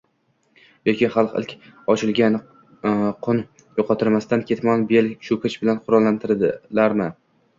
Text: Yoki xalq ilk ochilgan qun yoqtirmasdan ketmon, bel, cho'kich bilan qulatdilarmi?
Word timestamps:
Yoki 0.89 1.09
xalq 1.15 1.35
ilk 1.41 1.51
ochilgan 1.95 2.37
qun 3.27 3.43
yoqtirmasdan 3.81 4.45
ketmon, 4.51 4.85
bel, 4.93 5.13
cho'kich 5.29 5.59
bilan 5.65 5.83
qulatdilarmi? 5.91 7.11